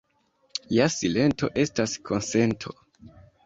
Ja 0.75 0.87
silento 0.93 1.51
estas 1.67 1.95
konsento. 2.11 2.79